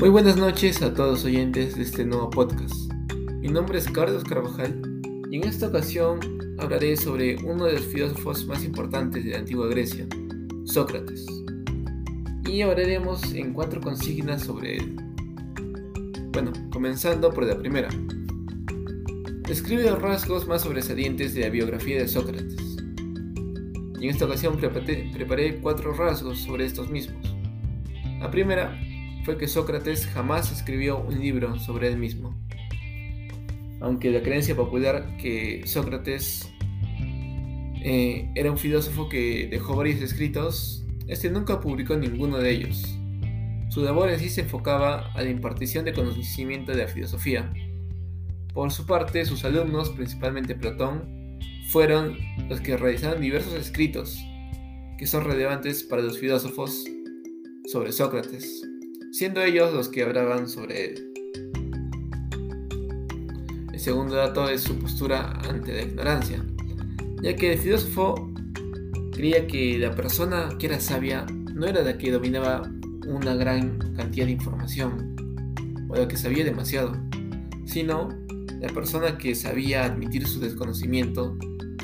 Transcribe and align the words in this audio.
Muy 0.00 0.10
buenas 0.10 0.36
noches 0.36 0.80
a 0.82 0.94
todos 0.94 1.24
oyentes 1.24 1.74
de 1.74 1.82
este 1.82 2.04
nuevo 2.04 2.30
podcast. 2.30 2.92
Mi 3.40 3.48
nombre 3.48 3.78
es 3.78 3.90
Carlos 3.90 4.22
Carvajal 4.22 4.80
y 5.28 5.38
en 5.38 5.42
esta 5.42 5.66
ocasión 5.66 6.20
hablaré 6.60 6.96
sobre 6.96 7.34
uno 7.44 7.64
de 7.64 7.72
los 7.72 7.86
filósofos 7.86 8.46
más 8.46 8.64
importantes 8.64 9.24
de 9.24 9.32
la 9.32 9.38
antigua 9.38 9.66
Grecia, 9.66 10.06
Sócrates. 10.66 11.26
Y 12.46 12.62
hablaremos 12.62 13.32
en 13.32 13.52
cuatro 13.52 13.80
consignas 13.80 14.44
sobre 14.44 14.76
él. 14.76 14.96
Bueno, 16.30 16.52
comenzando 16.70 17.34
por 17.34 17.44
la 17.44 17.58
primera. 17.58 17.88
Describe 19.48 19.82
los 19.82 20.00
rasgos 20.00 20.46
más 20.46 20.62
sobresalientes 20.62 21.34
de 21.34 21.40
la 21.40 21.48
biografía 21.48 21.98
de 21.98 22.06
Sócrates. 22.06 22.76
Y 23.98 24.04
en 24.04 24.10
esta 24.10 24.26
ocasión 24.26 24.58
preparé, 24.58 25.10
preparé 25.12 25.56
cuatro 25.56 25.92
rasgos 25.92 26.38
sobre 26.38 26.66
estos 26.66 26.88
mismos. 26.88 27.34
La 28.20 28.30
primera 28.30 28.80
fue 29.28 29.36
que 29.36 29.46
Sócrates 29.46 30.06
jamás 30.06 30.50
escribió 30.50 31.00
un 31.00 31.20
libro 31.20 31.58
sobre 31.58 31.88
él 31.88 31.98
mismo. 31.98 32.34
Aunque 33.78 34.10
la 34.10 34.22
creencia 34.22 34.56
popular 34.56 35.18
que 35.18 35.60
Sócrates 35.66 36.50
eh, 37.82 38.32
era 38.34 38.50
un 38.50 38.56
filósofo 38.56 39.10
que 39.10 39.46
dejó 39.50 39.76
varios 39.76 40.00
escritos, 40.00 40.86
este 41.08 41.28
nunca 41.28 41.60
publicó 41.60 41.94
ninguno 41.94 42.38
de 42.38 42.52
ellos. 42.52 42.98
Su 43.68 43.82
labor 43.82 44.08
en 44.08 44.18
sí 44.18 44.30
se 44.30 44.40
enfocaba 44.40 45.12
a 45.12 45.22
la 45.22 45.28
impartición 45.28 45.84
de 45.84 45.92
conocimiento 45.92 46.72
de 46.72 46.84
la 46.84 46.88
filosofía. 46.88 47.52
Por 48.54 48.72
su 48.72 48.86
parte, 48.86 49.26
sus 49.26 49.44
alumnos, 49.44 49.90
principalmente 49.90 50.54
Platón, 50.54 51.38
fueron 51.68 52.16
los 52.48 52.62
que 52.62 52.78
realizaron 52.78 53.20
diversos 53.20 53.52
escritos 53.52 54.18
que 54.96 55.06
son 55.06 55.24
relevantes 55.24 55.82
para 55.82 56.00
los 56.00 56.18
filósofos 56.18 56.86
sobre 57.66 57.92
Sócrates 57.92 58.67
siendo 59.12 59.42
ellos 59.42 59.72
los 59.72 59.88
que 59.88 60.02
hablaban 60.02 60.48
sobre 60.48 60.86
él. 60.86 61.12
El 63.72 63.80
segundo 63.80 64.16
dato 64.16 64.48
es 64.48 64.62
su 64.62 64.76
postura 64.78 65.32
ante 65.48 65.72
la 65.72 65.82
ignorancia, 65.82 66.44
ya 67.22 67.34
que 67.36 67.52
el 67.52 67.58
filósofo 67.58 68.32
creía 69.12 69.46
que 69.46 69.78
la 69.78 69.94
persona 69.94 70.48
que 70.58 70.66
era 70.66 70.80
sabia 70.80 71.26
no 71.54 71.66
era 71.66 71.82
la 71.82 71.96
que 71.96 72.10
dominaba 72.10 72.70
una 73.06 73.34
gran 73.34 73.78
cantidad 73.96 74.26
de 74.26 74.32
información 74.32 75.16
o 75.88 75.96
la 75.96 76.06
que 76.06 76.16
sabía 76.16 76.44
demasiado, 76.44 76.92
sino 77.64 78.08
la 78.60 78.68
persona 78.68 79.16
que 79.16 79.34
sabía 79.34 79.84
admitir 79.84 80.26
su 80.26 80.40
desconocimiento 80.40 81.36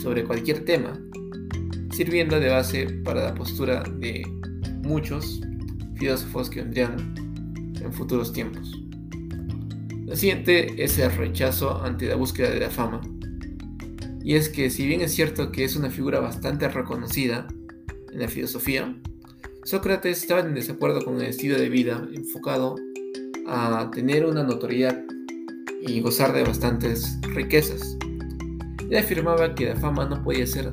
sobre 0.02 0.24
cualquier 0.24 0.64
tema, 0.64 0.98
sirviendo 1.92 2.38
de 2.40 2.48
base 2.48 2.86
para 3.04 3.24
la 3.24 3.34
postura 3.34 3.82
de 3.98 4.24
muchos 4.82 5.40
filósofos 5.96 6.50
que 6.50 6.62
vendrían 6.62 7.14
en 7.80 7.92
futuros 7.92 8.32
tiempos. 8.32 8.80
La 10.06 10.16
siguiente 10.16 10.82
es 10.82 10.98
el 10.98 11.10
rechazo 11.12 11.82
ante 11.82 12.06
la 12.06 12.16
búsqueda 12.16 12.50
de 12.50 12.60
la 12.60 12.70
fama. 12.70 13.00
Y 14.22 14.34
es 14.34 14.48
que 14.48 14.70
si 14.70 14.86
bien 14.86 15.00
es 15.00 15.12
cierto 15.12 15.50
que 15.50 15.64
es 15.64 15.76
una 15.76 15.90
figura 15.90 16.20
bastante 16.20 16.68
reconocida 16.68 17.46
en 18.12 18.18
la 18.18 18.28
filosofía, 18.28 18.94
Sócrates 19.64 20.22
estaba 20.22 20.40
en 20.40 20.54
desacuerdo 20.54 21.02
con 21.04 21.16
el 21.16 21.28
estilo 21.28 21.58
de 21.58 21.70
vida 21.70 22.06
enfocado 22.12 22.76
a 23.46 23.90
tener 23.92 24.26
una 24.26 24.42
notoriedad 24.42 25.02
y 25.86 26.00
gozar 26.00 26.32
de 26.32 26.44
bastantes 26.44 27.18
riquezas. 27.22 27.96
Él 28.90 28.96
afirmaba 28.96 29.54
que 29.54 29.66
la 29.66 29.76
fama 29.76 30.04
no 30.04 30.22
podía 30.22 30.46
ser 30.46 30.70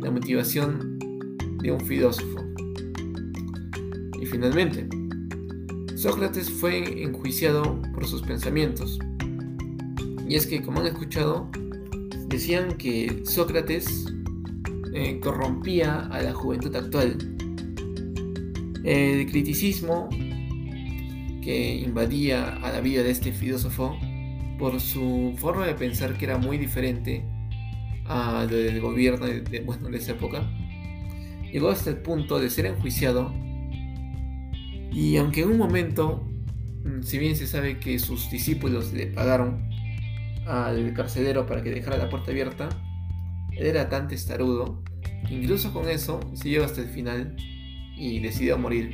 la 0.00 0.10
motivación 0.10 0.98
de 1.62 1.72
un 1.72 1.80
filósofo. 1.80 2.45
Finalmente, 4.36 4.86
Sócrates 5.96 6.50
fue 6.50 7.02
enjuiciado 7.02 7.80
por 7.94 8.06
sus 8.06 8.20
pensamientos. 8.20 8.98
Y 10.28 10.34
es 10.34 10.46
que, 10.46 10.60
como 10.60 10.80
han 10.80 10.86
escuchado, 10.88 11.50
decían 12.28 12.76
que 12.76 13.22
Sócrates 13.24 14.04
eh, 14.92 15.18
corrompía 15.20 16.00
a 16.08 16.20
la 16.20 16.34
juventud 16.34 16.76
actual. 16.76 17.16
El 18.84 19.26
criticismo 19.30 20.10
que 21.40 21.82
invadía 21.82 22.56
a 22.56 22.72
la 22.72 22.82
vida 22.82 23.02
de 23.02 23.12
este 23.12 23.32
filósofo 23.32 23.96
por 24.58 24.78
su 24.82 25.32
forma 25.38 25.66
de 25.66 25.72
pensar 25.72 26.18
que 26.18 26.26
era 26.26 26.36
muy 26.36 26.58
diferente 26.58 27.24
a 28.04 28.46
lo 28.46 28.54
del 28.54 28.82
gobierno 28.82 29.24
de, 29.24 29.40
de 29.40 29.96
esa 29.96 30.12
época, 30.12 30.46
llegó 31.50 31.70
hasta 31.70 31.88
el 31.88 31.96
punto 32.02 32.38
de 32.38 32.50
ser 32.50 32.66
enjuiciado 32.66 33.45
y 34.92 35.16
aunque 35.16 35.42
en 35.42 35.50
un 35.50 35.58
momento, 35.58 36.26
mm, 36.84 37.02
si 37.02 37.18
bien 37.18 37.36
se 37.36 37.46
sabe 37.46 37.78
que 37.78 37.98
sus 37.98 38.30
discípulos 38.30 38.92
le 38.92 39.06
pagaron 39.06 39.68
al 40.46 40.92
carcelero 40.94 41.46
para 41.46 41.62
que 41.62 41.70
dejara 41.70 41.96
la 41.96 42.08
puerta 42.08 42.30
abierta, 42.30 42.68
él 43.52 43.66
era 43.66 43.88
tan 43.88 44.08
testarudo, 44.08 44.82
incluso 45.30 45.72
con 45.72 45.88
eso 45.88 46.20
siguió 46.34 46.64
hasta 46.64 46.82
el 46.82 46.88
final 46.88 47.36
y 47.96 48.20
decidió 48.20 48.58
morir 48.58 48.92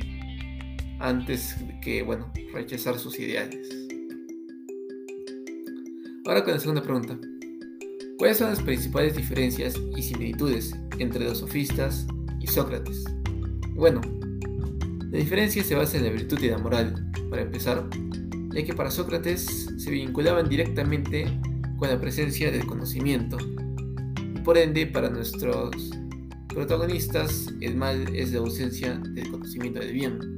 antes 0.99 1.57
que, 1.81 2.01
bueno, 2.01 2.31
rechazar 2.53 2.97
sus 2.97 3.19
ideales. 3.19 3.69
Ahora 6.25 6.43
con 6.43 6.53
la 6.53 6.59
segunda 6.59 6.81
pregunta. 6.81 7.19
¿Cuáles 8.17 8.37
son 8.37 8.49
las 8.49 8.61
principales 8.61 9.17
diferencias 9.17 9.75
y 9.97 10.01
similitudes 10.01 10.73
entre 10.97 11.25
los 11.25 11.39
sofistas 11.39 12.07
y 12.39 12.47
Sócrates? 12.47 13.03
Bueno, 13.75 13.99
la 15.13 15.19
diferencia 15.19 15.63
se 15.63 15.75
basa 15.75 15.97
en 15.97 16.05
la 16.05 16.09
virtud 16.09 16.39
y 16.41 16.47
la 16.47 16.57
moral, 16.57 17.05
para 17.29 17.43
empezar, 17.43 17.87
ya 18.51 18.65
que 18.65 18.73
para 18.73 18.89
Sócrates 18.89 19.69
se 19.77 19.91
vinculaban 19.91 20.49
directamente 20.49 21.25
con 21.77 21.89
la 21.89 22.01
presencia 22.01 22.51
del 22.51 22.65
conocimiento, 22.65 23.37
y 24.17 24.39
por 24.39 24.57
ende 24.57 24.87
para 24.87 25.11
nuestros 25.11 25.91
protagonistas 26.47 27.53
el 27.61 27.75
mal 27.75 28.07
es 28.15 28.33
la 28.33 28.39
ausencia 28.39 28.95
del 28.95 29.29
conocimiento 29.29 29.81
del 29.81 29.93
bien. 29.93 30.35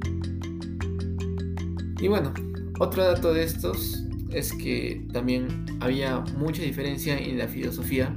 Y 1.98 2.08
bueno, 2.08 2.34
otro 2.78 3.02
dato 3.02 3.32
de 3.32 3.44
estos 3.44 4.04
es 4.28 4.52
que 4.52 5.06
también 5.10 5.64
había 5.80 6.20
mucha 6.36 6.60
diferencia 6.60 7.16
en 7.16 7.38
la 7.38 7.48
filosofía 7.48 8.14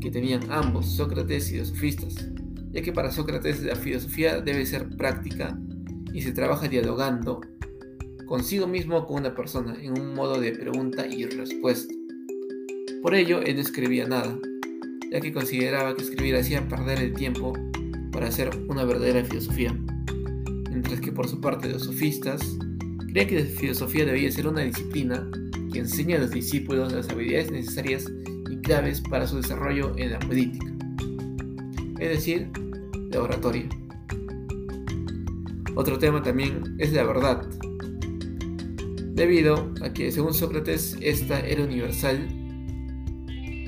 que 0.00 0.12
tenían 0.12 0.48
ambos, 0.48 0.86
Sócrates 0.86 1.50
y 1.50 1.58
los 1.58 1.68
sofistas, 1.68 2.28
ya 2.70 2.82
que 2.82 2.92
para 2.92 3.10
Sócrates 3.10 3.64
la 3.64 3.74
filosofía 3.74 4.40
debe 4.40 4.64
ser 4.64 4.88
práctica 4.90 5.58
y 6.12 6.22
se 6.22 6.32
trabaja 6.32 6.68
dialogando 6.68 7.40
consigo 8.26 8.66
mismo 8.66 9.06
con 9.06 9.20
una 9.20 9.34
persona 9.34 9.76
en 9.80 9.98
un 9.98 10.14
modo 10.14 10.38
de 10.38 10.52
pregunta 10.52 11.06
y 11.06 11.24
respuesta. 11.24 11.94
Por 13.02 13.14
ello, 13.14 13.40
él 13.40 13.56
no 13.56 13.62
escribía 13.62 14.06
nada, 14.06 14.38
ya 15.10 15.20
que 15.20 15.32
consideraba 15.32 15.94
que 15.94 16.02
escribir 16.02 16.36
hacía 16.36 16.66
perder 16.68 17.00
el 17.00 17.14
tiempo 17.14 17.54
para 18.12 18.28
hacer 18.28 18.50
una 18.68 18.84
verdadera 18.84 19.24
filosofía, 19.24 19.74
mientras 20.70 21.00
que 21.00 21.12
por 21.12 21.28
su 21.28 21.40
parte 21.40 21.68
los 21.68 21.84
sofistas 21.84 22.40
creía 23.08 23.26
que 23.26 23.40
la 23.40 23.46
filosofía 23.46 24.04
debía 24.04 24.30
ser 24.30 24.46
una 24.46 24.62
disciplina 24.62 25.28
que 25.72 25.78
enseña 25.78 26.16
a 26.16 26.20
los 26.20 26.30
discípulos 26.30 26.92
las 26.92 27.08
habilidades 27.08 27.50
necesarias 27.50 28.10
y 28.50 28.56
claves 28.58 29.00
para 29.00 29.26
su 29.26 29.36
desarrollo 29.36 29.92
en 29.96 30.12
la 30.12 30.18
política, 30.18 30.66
es 31.98 32.08
decir, 32.10 32.50
la 33.10 33.22
oratoria. 33.22 33.68
Otro 35.78 35.96
tema 35.96 36.20
también 36.24 36.74
es 36.80 36.92
la 36.92 37.04
verdad, 37.04 37.48
debido 39.12 39.72
a 39.80 39.92
que 39.92 40.10
según 40.10 40.34
Sócrates 40.34 40.96
esta 41.00 41.38
era 41.38 41.62
universal 41.62 42.26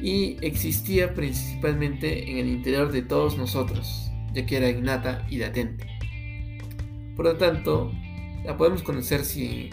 y 0.03 0.37
existía 0.41 1.15
principalmente 1.15 2.29
en 2.29 2.39
el 2.39 2.49
interior 2.49 2.91
de 2.91 3.03
todos 3.03 3.39
nosotros, 3.39 4.11
ya 4.35 4.45
que 4.45 4.57
era 4.57 4.71
innata 4.71 5.25
y 5.31 5.39
latente. 5.39 5.87
Por 7.15 7.27
lo 7.27 7.37
tanto, 7.37 7.93
la 8.45 8.57
podemos 8.57 8.83
conocer 8.83 9.25
si 9.25 9.71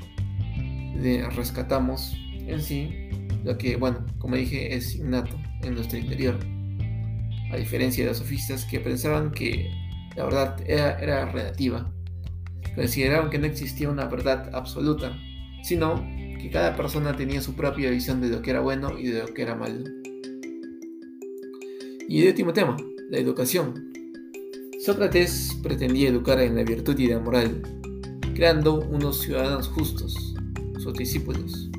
le 0.96 1.28
rescatamos 1.32 2.16
en 2.46 2.62
sí 2.62 3.10
lo 3.46 3.58
que, 3.58 3.78
bueno, 3.78 4.06
como 4.20 4.36
dije, 4.36 4.76
es 4.76 4.94
innato 4.94 5.36
en 5.64 5.74
nuestro 5.74 5.98
interior. 5.98 6.38
A 7.52 7.58
diferencia 7.58 8.04
de 8.04 8.12
los 8.12 8.20
sofistas 8.20 8.64
que 8.66 8.80
pensaban 8.80 9.32
que 9.32 9.72
la 10.16 10.26
verdad 10.26 10.64
era, 10.68 11.00
era 11.00 11.32
relativa 11.32 11.97
consideraban 12.78 13.32
que 13.32 13.40
no 13.40 13.48
existía 13.48 13.90
una 13.90 14.06
verdad 14.06 14.52
absoluta, 14.54 15.18
sino 15.64 15.96
que 16.40 16.52
cada 16.52 16.76
persona 16.76 17.18
tenía 17.18 17.42
su 17.42 17.56
propia 17.56 17.90
visión 17.90 18.22
de 18.22 18.30
lo 18.30 18.44
que 18.44 18.52
era 18.52 18.60
bueno 18.60 18.98
y 19.00 19.08
de 19.08 19.22
lo 19.22 19.34
que 19.34 19.42
era 19.42 19.56
malo. 19.56 19.84
Y 22.08 22.22
el 22.22 22.28
último 22.28 22.54
tema, 22.54 22.78
la 23.10 23.18
educación. 23.18 23.92
Sócrates 24.80 25.58
pretendía 25.64 26.10
educar 26.10 26.40
en 26.40 26.56
la 26.56 26.64
virtud 26.64 26.98
y 27.00 27.08
la 27.08 27.20
moral, 27.20 27.64
creando 28.36 28.80
unos 28.80 29.22
ciudadanos 29.22 29.68
justos, 29.70 30.36
sus 30.78 30.94
discípulos, 30.94 31.72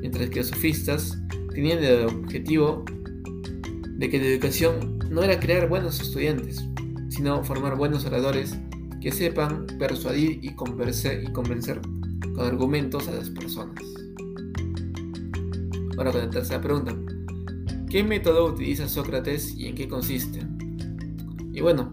mientras 0.00 0.30
que 0.30 0.40
los 0.40 0.48
sofistas 0.48 1.18
tenían 1.52 1.84
el 1.84 2.06
objetivo 2.06 2.86
de 3.98 4.08
que 4.08 4.18
la 4.18 4.26
educación 4.26 4.98
no 5.10 5.22
era 5.22 5.38
crear 5.38 5.68
buenos 5.68 6.00
estudiantes, 6.00 6.64
sino 7.10 7.44
formar 7.44 7.76
buenos 7.76 8.06
oradores 8.06 8.56
que 9.00 9.12
sepan 9.12 9.66
persuadir 9.78 10.38
y 10.42 10.54
convencer, 10.54 11.24
y 11.24 11.32
convencer 11.32 11.80
con 12.34 12.40
argumentos 12.40 13.08
a 13.08 13.12
las 13.12 13.30
personas. 13.30 13.82
Ahora 15.96 16.12
con 16.12 16.20
la 16.22 16.30
tercera 16.30 16.60
pregunta. 16.60 16.96
¿Qué 17.88 18.04
método 18.04 18.46
utiliza 18.46 18.88
Sócrates 18.88 19.54
y 19.56 19.66
en 19.66 19.74
qué 19.74 19.88
consiste? 19.88 20.40
Y 21.52 21.60
bueno, 21.60 21.92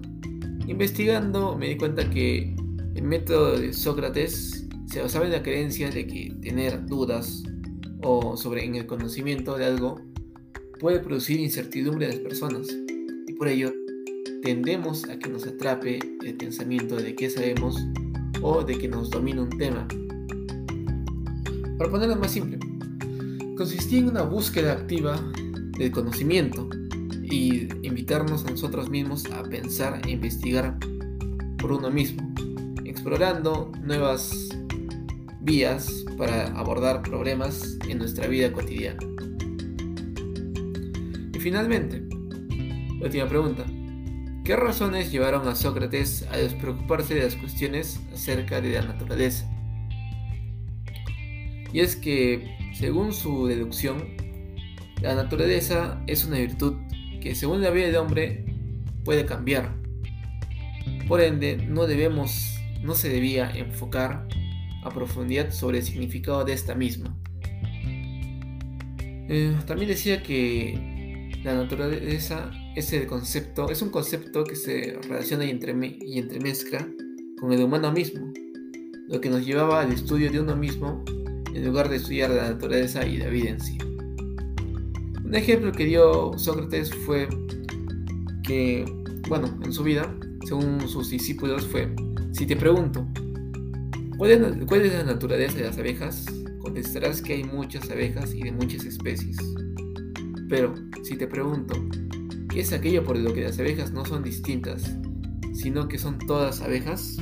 investigando 0.67 1.57
me 1.57 1.69
di 1.69 1.77
cuenta 1.77 2.09
que 2.09 2.55
el 2.95 3.03
método 3.03 3.57
de 3.57 3.73
Sócrates 3.73 4.67
se 4.85 5.01
basaba 5.01 5.25
en 5.25 5.31
la 5.31 5.43
creencia 5.43 5.89
de 5.89 6.05
que 6.07 6.33
tener 6.41 6.85
dudas 6.85 7.43
o 8.03 8.37
sobre 8.37 8.65
el 8.65 8.85
conocimiento 8.85 9.57
de 9.57 9.65
algo 9.65 9.99
puede 10.79 10.99
producir 10.99 11.39
incertidumbre 11.39 12.05
en 12.05 12.11
las 12.11 12.21
personas 12.21 12.67
y 13.27 13.33
por 13.33 13.47
ello 13.47 13.71
tendemos 14.41 15.03
a 15.09 15.17
que 15.19 15.29
nos 15.29 15.45
atrape 15.45 15.99
el 16.23 16.35
pensamiento 16.35 16.95
de 16.95 17.15
que 17.15 17.29
sabemos 17.29 17.77
o 18.41 18.63
de 18.63 18.77
que 18.77 18.87
nos 18.87 19.09
domina 19.09 19.41
un 19.41 19.49
tema. 19.57 19.87
Para 21.77 21.91
ponerlo 21.91 22.15
más 22.15 22.31
simple, 22.31 22.59
consistía 23.55 23.99
en 23.99 24.09
una 24.09 24.23
búsqueda 24.23 24.73
activa 24.73 25.19
del 25.77 25.91
conocimiento 25.91 26.69
y 27.23 27.67
invitarnos 27.85 28.45
a 28.45 28.51
nosotros 28.51 28.89
mismos 28.89 29.25
a 29.31 29.43
pensar 29.43 30.01
e 30.05 30.11
investigar 30.11 30.77
por 31.57 31.71
uno 31.71 31.89
mismo, 31.89 32.33
explorando 32.85 33.71
nuevas 33.83 34.49
vías 35.41 36.05
para 36.17 36.47
abordar 36.57 37.03
problemas 37.03 37.77
en 37.87 37.99
nuestra 37.99 38.27
vida 38.27 38.51
cotidiana. 38.51 38.99
Y 41.33 41.39
finalmente, 41.39 42.03
última 43.01 43.27
pregunta. 43.27 43.65
¿Qué 44.47 44.55
razones 44.55 45.11
llevaron 45.11 45.45
a 45.49 45.55
Sócrates 45.55 46.25
a 46.31 46.37
despreocuparse 46.37 47.15
de 47.15 47.23
las 47.23 47.35
cuestiones 47.35 47.99
acerca 48.13 48.61
de 48.61 48.71
la 48.71 48.81
naturaleza? 48.81 49.45
Y 51.73 51.81
es 51.81 51.97
que, 51.97 52.55
según 52.73 53.11
su 53.11 53.47
deducción, 53.47 54.15
la 55.01 55.15
naturaleza 55.15 56.01
es 56.07 56.23
una 56.23 56.37
virtud 56.37 56.75
que 57.19 57.35
según 57.35 57.61
la 57.61 57.71
vida 57.71 57.87
del 57.87 57.97
hombre 57.97 58.45
puede 59.03 59.25
cambiar. 59.25 59.75
Por 61.09 61.19
ende, 61.19 61.57
no 61.57 61.85
debemos, 61.85 62.57
no 62.81 62.95
se 62.95 63.09
debía 63.09 63.51
enfocar 63.51 64.29
a 64.81 64.89
profundidad 64.91 65.51
sobre 65.51 65.79
el 65.79 65.83
significado 65.83 66.45
de 66.45 66.53
esta 66.53 66.73
misma. 66.73 67.13
Eh, 69.27 69.57
también 69.65 69.89
decía 69.89 70.23
que 70.23 70.96
la 71.47 71.55
naturaleza 71.55 72.51
es 72.75 72.93
concepto, 73.07 73.69
es 73.69 73.81
un 73.81 73.89
concepto 73.89 74.43
que 74.43 74.57
se 74.57 74.99
relaciona 75.07 75.45
y, 75.45 75.59
y 76.01 76.19
entremezcla 76.19 76.85
con 77.39 77.53
el 77.53 77.63
humano 77.63 77.89
mismo, 77.93 78.33
lo 79.07 79.21
que 79.21 79.29
nos 79.29 79.45
llevaba 79.45 79.81
al 79.81 79.93
estudio 79.93 80.29
de 80.29 80.41
uno 80.41 80.57
mismo 80.57 81.05
en 81.53 81.65
lugar 81.65 81.87
de 81.87 81.95
estudiar 81.95 82.31
la 82.31 82.49
naturaleza 82.49 83.05
y 83.07 83.15
la 83.15 83.27
vida 83.27 83.51
en 83.51 83.61
sí. 83.61 83.77
Un 85.23 85.35
ejemplo 85.35 85.71
que 85.71 85.85
dio 85.85 86.37
Sócrates 86.37 86.93
fue 86.93 87.29
que, 88.43 88.83
bueno, 89.29 89.57
en 89.63 89.71
su 89.71 89.83
vida, 89.83 90.13
según 90.45 90.85
sus 90.85 91.09
discípulos, 91.09 91.65
fue, 91.65 91.89
si 92.33 92.45
te 92.45 92.57
pregunto, 92.57 93.07
¿cuál 94.17 94.31
es, 94.31 94.93
la 94.93 95.03
naturaleza 95.03 95.57
de 95.57 95.63
las 95.63 95.77
abejas? 95.77 96.25
Contestarás 96.59 97.21
que 97.21 97.35
hay 97.35 97.43
muchas 97.45 97.89
abejas 97.89 98.33
y 98.33 98.43
de 98.43 98.51
muchas 98.51 98.83
especies. 98.83 99.37
Pero, 100.49 100.73
si 101.03 101.17
te 101.17 101.27
pregunto, 101.27 101.75
¿qué 102.49 102.61
es 102.61 102.71
aquello 102.71 103.03
por 103.03 103.17
lo 103.17 103.33
que 103.33 103.41
las 103.41 103.59
abejas 103.59 103.91
no 103.91 104.05
son 104.05 104.23
distintas, 104.23 104.95
sino 105.53 105.87
que 105.87 105.97
son 105.97 106.17
todas 106.19 106.61
abejas? 106.61 107.17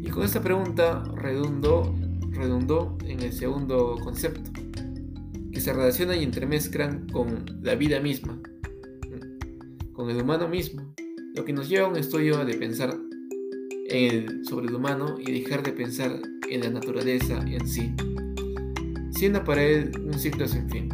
Y 0.00 0.08
con 0.08 0.24
esta 0.24 0.40
pregunta 0.40 1.02
redundó, 1.16 1.94
redundó 2.30 2.96
en 3.04 3.20
el 3.20 3.32
segundo 3.32 3.96
concepto, 4.02 4.50
que 5.52 5.60
se 5.60 5.72
relacionan 5.72 6.20
y 6.20 6.24
entremezclan 6.24 7.08
con 7.08 7.44
la 7.62 7.74
vida 7.74 8.00
misma, 8.00 8.38
con 9.92 10.08
el 10.08 10.22
humano 10.22 10.48
mismo, 10.48 10.94
lo 11.34 11.44
que 11.44 11.52
nos 11.52 11.68
lleva 11.68 11.86
a 11.86 11.90
un 11.90 11.96
estudio 11.96 12.44
de 12.44 12.54
pensar 12.54 12.96
sobre 14.44 14.68
el 14.68 14.74
humano 14.74 15.16
y 15.18 15.32
dejar 15.32 15.62
de 15.62 15.72
pensar 15.72 16.18
en 16.48 16.60
la 16.60 16.70
naturaleza 16.70 17.42
en 17.46 17.66
sí, 17.66 17.94
siendo 19.12 19.42
para 19.44 19.62
él 19.62 19.92
un 20.04 20.18
ciclo 20.18 20.46
sin 20.46 20.68
fin. 20.70 20.88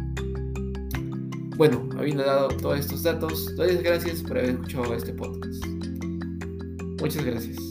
Bueno, 1.57 1.89
habiendo 1.97 2.23
dado 2.23 2.47
todos 2.49 2.79
estos 2.79 3.03
datos, 3.03 3.55
doy 3.55 3.73
las 3.73 3.83
gracias 3.83 4.21
por 4.21 4.37
haber 4.37 4.51
escuchado 4.51 4.93
este 4.95 5.13
podcast. 5.13 5.65
Muchas 7.01 7.25
gracias. 7.25 7.68